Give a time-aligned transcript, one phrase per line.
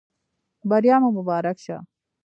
[0.69, 1.77] بریا مو مبارک شه